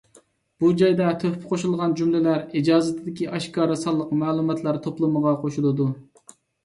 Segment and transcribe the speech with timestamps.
[0.63, 5.89] بۇ جايدا تۆھپە قوشۇلغان جۈملىلەر ئىجازىتىدىكى ئاشكارا سانلىق مەلۇمات توپلىمىغا قوشۇلىدۇ.